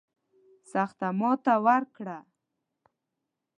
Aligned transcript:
سخته 0.71 1.07
ماته 1.19 1.53
ورکړه. 1.65 2.17